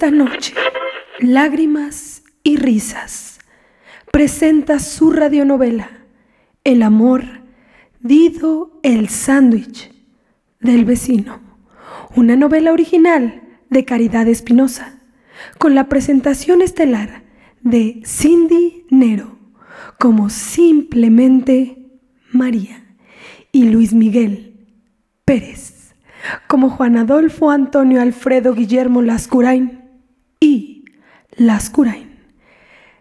[0.00, 0.54] Esta noche,
[1.18, 3.40] lágrimas y risas,
[4.12, 5.90] presenta su radionovela
[6.62, 7.24] El amor,
[7.98, 9.90] Dido el sándwich
[10.60, 11.40] del vecino,
[12.14, 15.00] una novela original de Caridad Espinosa,
[15.58, 17.24] con la presentación estelar
[17.62, 19.36] de Cindy Nero
[19.98, 21.90] como simplemente
[22.30, 22.84] María
[23.50, 24.64] y Luis Miguel
[25.24, 25.92] Pérez
[26.46, 29.77] como Juan Adolfo Antonio Alfredo Guillermo Lascurain
[31.38, 32.18] Lascurain.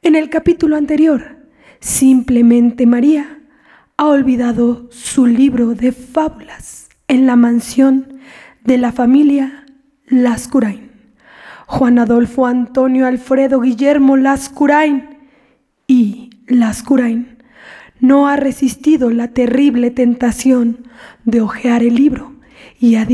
[0.00, 1.36] En el capítulo anterior,
[1.80, 3.40] simplemente María
[3.98, 8.20] ha olvidado su libro de fábulas en la mansión
[8.64, 9.66] de la familia
[10.06, 10.90] Lascurain.
[11.66, 15.10] Juan Adolfo Antonio Alfredo Guillermo Lascurain
[15.86, 17.36] y Lascurain
[18.00, 20.86] no ha resistido la terrible tentación
[21.26, 22.32] de hojear el libro
[22.80, 23.04] y ha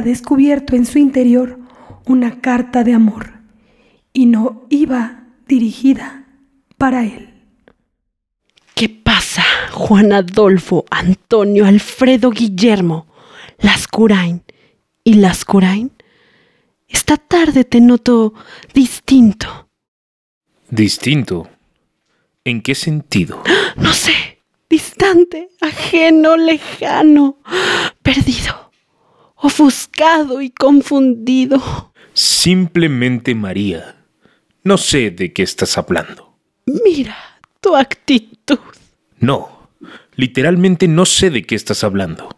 [0.00, 1.58] descubierto en su interior
[2.06, 3.37] una carta de amor
[4.18, 6.26] y no iba dirigida
[6.76, 7.32] para él.
[8.74, 13.06] ¿Qué pasa, Juan Adolfo, Antonio, Alfredo, Guillermo,
[13.60, 14.42] Lascurain
[15.04, 15.92] y Lascurain?
[16.88, 18.34] Esta tarde te noto
[18.74, 19.68] distinto.
[20.68, 21.48] Distinto.
[22.44, 23.44] ¿En qué sentido?
[23.76, 27.38] No sé, distante, ajeno, lejano,
[28.02, 28.72] perdido,
[29.36, 31.92] ofuscado y confundido.
[32.14, 33.97] Simplemente María.
[34.68, 36.38] No sé de qué estás hablando.
[36.66, 37.16] Mira
[37.58, 38.58] tu actitud.
[39.18, 39.70] No,
[40.14, 42.28] literalmente no sé de qué estás hablando.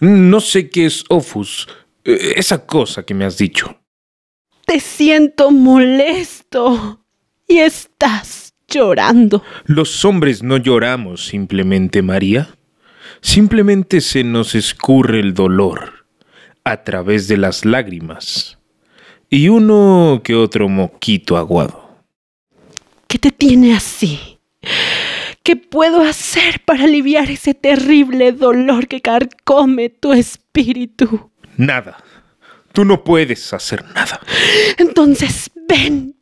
[0.00, 1.68] No sé qué es Ofus,
[2.04, 3.78] eh, esa cosa que me has dicho.
[4.66, 7.04] Te siento molesto
[7.46, 9.44] y estás llorando.
[9.66, 12.48] Los hombres no lloramos simplemente, María.
[13.20, 16.08] Simplemente se nos escurre el dolor
[16.64, 18.58] a través de las lágrimas
[19.30, 21.86] y uno que otro moquito aguado.
[23.08, 24.38] ¿Qué te tiene así?
[25.42, 31.30] ¿Qué puedo hacer para aliviar ese terrible dolor que carcome tu espíritu?
[31.56, 31.98] Nada.
[32.72, 34.20] Tú no puedes hacer nada.
[34.76, 36.16] Entonces ven,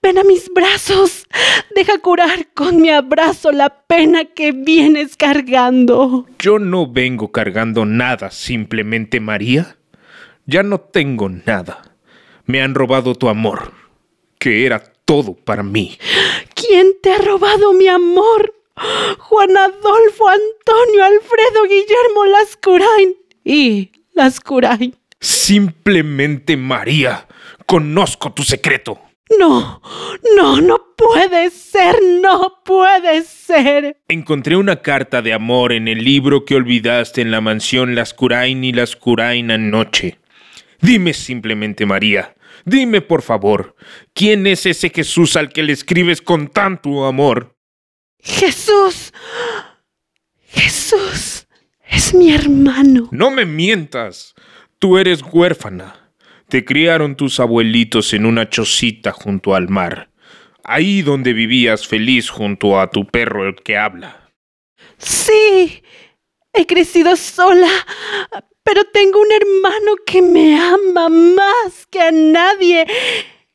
[0.00, 1.26] ven a mis brazos.
[1.74, 6.26] Deja curar con mi abrazo la pena que vienes cargando.
[6.38, 9.76] Yo no vengo cargando nada, simplemente María.
[10.46, 11.89] Ya no tengo nada.
[12.50, 13.70] Me han robado tu amor,
[14.40, 15.96] que era todo para mí.
[16.56, 18.52] ¿Quién te ha robado mi amor?
[19.18, 24.96] Juan Adolfo, Antonio, Alfredo, Guillermo Lascurain y Lascurain.
[25.20, 27.28] Simplemente María.
[27.66, 28.98] Conozco tu secreto.
[29.38, 29.80] No,
[30.34, 33.96] no, no puede ser, no puede ser.
[34.08, 38.72] Encontré una carta de amor en el libro que olvidaste en la mansión Lascurain y
[38.72, 40.18] Lascurain anoche.
[40.80, 42.34] Dime simplemente, María.
[42.64, 43.74] Dime, por favor,
[44.12, 47.56] ¿quién es ese Jesús al que le escribes con tanto amor?
[48.18, 49.12] Jesús,
[50.46, 51.46] Jesús,
[51.88, 53.08] es mi hermano.
[53.12, 54.34] No me mientas.
[54.78, 56.12] Tú eres huérfana.
[56.48, 60.10] Te criaron tus abuelitos en una chocita junto al mar.
[60.64, 64.30] Ahí donde vivías feliz junto a tu perro el que habla.
[64.98, 65.82] Sí,
[66.52, 67.70] he crecido sola,
[68.72, 72.86] pero tengo un hermano que me ama más que a nadie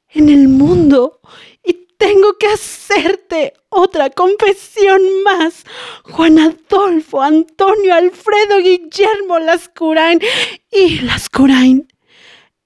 [0.10, 1.22] en el mundo.
[1.64, 5.64] Y tengo que hacerte otra confesión más.
[6.04, 10.20] Juan Adolfo, Antonio, Alfredo, Guillermo Lascurain
[10.70, 11.88] y Lascurain.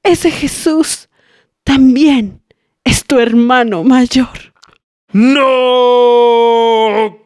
[0.02, 1.08] Ese Jesús
[1.64, 2.42] también
[2.84, 4.56] es tu hermano mayor.
[5.12, 5.46] ¡No!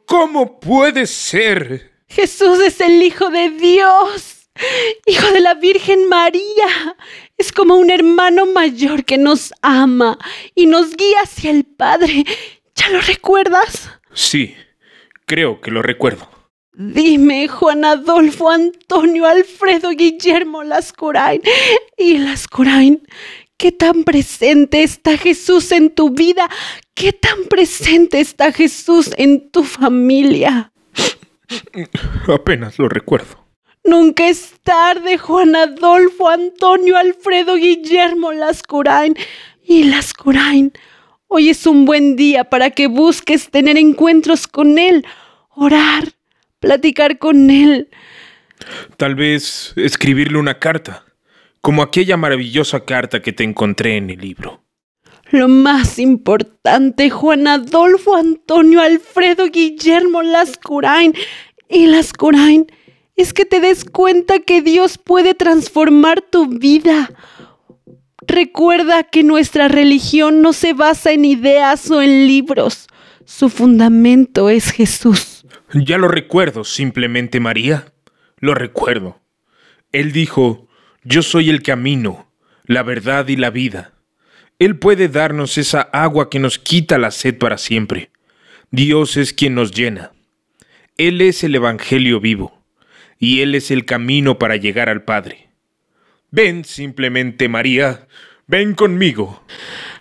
[0.06, 1.94] ¿Cómo puede ser?
[2.10, 4.43] Jesús es el Hijo de Dios,
[5.06, 6.96] Hijo de la Virgen María.
[7.38, 10.18] Es como un hermano mayor que nos ama
[10.56, 12.26] y nos guía hacia el Padre.
[12.76, 13.90] ¿Ya lo recuerdas?
[14.14, 14.56] Sí,
[15.26, 16.30] creo que lo recuerdo.
[16.76, 21.40] Dime, Juan Adolfo, Antonio, Alfredo, Guillermo Lascurain
[21.96, 23.08] y Lascurain,
[23.58, 26.50] ¿qué tan presente está Jesús en tu vida?
[26.96, 30.72] ¿Qué tan presente está Jesús en tu familia?
[32.28, 33.43] Apenas lo recuerdo.
[33.84, 39.16] Nunca es tarde, Juan Adolfo, Antonio, Alfredo, Guillermo Lascurain
[39.62, 40.72] y Lascurain.
[41.28, 45.06] Hoy es un buen día para que busques tener encuentros con Él,
[45.50, 46.14] orar,
[46.62, 47.90] platicar con Él.
[48.96, 51.04] Tal vez escribirle una carta,
[51.60, 54.64] como aquella maravillosa carta que te encontré en el libro.
[55.32, 61.14] Lo más importante, Juan Adolfo, Antonio, Alfredo, Guillermo, Lascurain
[61.68, 62.68] y Lascurain,
[63.16, 67.12] es que te des cuenta que Dios puede transformar tu vida.
[68.28, 72.88] Recuerda que nuestra religión no se basa en ideas o en libros.
[73.26, 75.46] Su fundamento es Jesús.
[75.74, 77.94] Ya lo recuerdo, simplemente María.
[78.40, 79.20] Lo recuerdo.
[79.92, 80.68] Él dijo,
[81.04, 82.32] yo soy el camino,
[82.66, 83.94] la verdad y la vida.
[84.60, 88.12] Él puede darnos esa agua que nos quita la sed para siempre.
[88.72, 90.12] Dios es quien nos llena.
[90.98, 92.63] Él es el Evangelio vivo,
[93.24, 95.48] y Él es el camino para llegar al Padre.
[96.30, 98.06] Ven simplemente, María,
[98.48, 99.46] ven conmigo.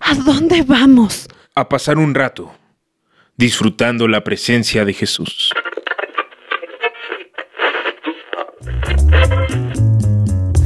[0.00, 1.28] ¿A dónde vamos?
[1.54, 2.52] A pasar un rato,
[3.36, 5.52] disfrutando la presencia de Jesús.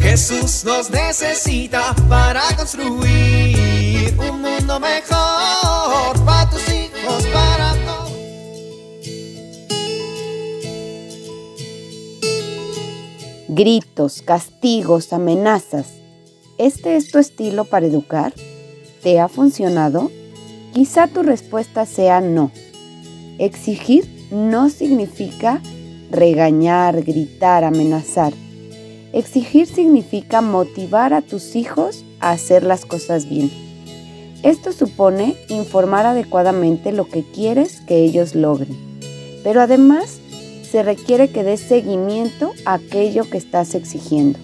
[0.00, 6.75] Jesús nos necesita para construir un mundo mejor para tus hijos,
[13.56, 15.86] Gritos, castigos, amenazas.
[16.58, 18.34] ¿Este es tu estilo para educar?
[19.02, 20.10] ¿Te ha funcionado?
[20.74, 22.50] Quizá tu respuesta sea no.
[23.38, 25.62] Exigir no significa
[26.10, 28.34] regañar, gritar, amenazar.
[29.14, 33.50] Exigir significa motivar a tus hijos a hacer las cosas bien.
[34.42, 38.76] Esto supone informar adecuadamente lo que quieres que ellos logren,
[39.42, 40.20] pero además
[40.70, 44.38] se requiere que des seguimiento a aquello que estás exigiendo.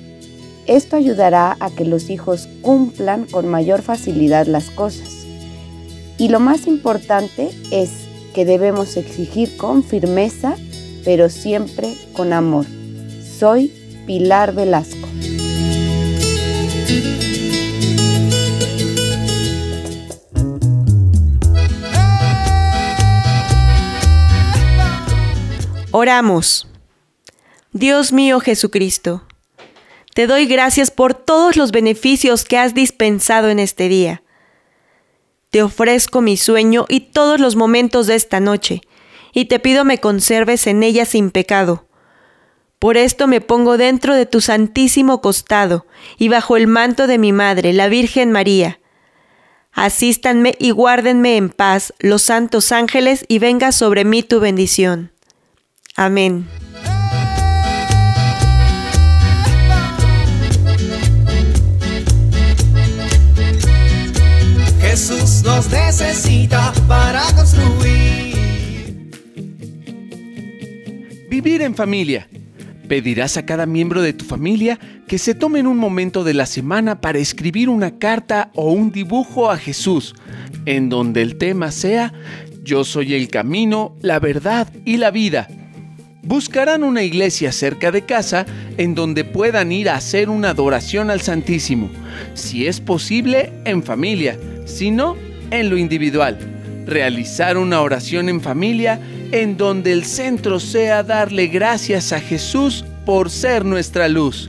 [0.66, 5.26] Esto ayudará a que los hijos cumplan con mayor facilidad las cosas.
[6.18, 7.90] Y lo más importante es
[8.32, 10.54] que debemos exigir con firmeza,
[11.04, 12.66] pero siempre con amor.
[13.38, 13.72] Soy
[14.06, 15.11] Pilar Velasco.
[25.94, 26.66] Oramos.
[27.74, 29.26] Dios mío Jesucristo,
[30.14, 34.22] te doy gracias por todos los beneficios que has dispensado en este día.
[35.50, 38.80] Te ofrezco mi sueño y todos los momentos de esta noche,
[39.34, 41.86] y te pido me conserves en ella sin pecado.
[42.78, 45.86] Por esto me pongo dentro de tu santísimo costado
[46.16, 48.80] y bajo el manto de mi Madre, la Virgen María.
[49.72, 55.12] Asístanme y guárdenme en paz los santos ángeles y venga sobre mí tu bendición.
[56.04, 56.44] Amén.
[64.80, 68.34] Jesús nos necesita para construir.
[71.30, 72.28] Vivir en familia.
[72.88, 77.00] Pedirás a cada miembro de tu familia que se tomen un momento de la semana
[77.00, 80.16] para escribir una carta o un dibujo a Jesús,
[80.66, 82.12] en donde el tema sea
[82.64, 85.46] Yo soy el camino, la verdad y la vida.
[86.24, 88.46] Buscarán una iglesia cerca de casa
[88.78, 91.90] en donde puedan ir a hacer una adoración al Santísimo,
[92.34, 95.16] si es posible en familia, si no,
[95.50, 96.38] en lo individual.
[96.86, 99.00] Realizar una oración en familia
[99.32, 104.48] en donde el centro sea darle gracias a Jesús por ser nuestra luz.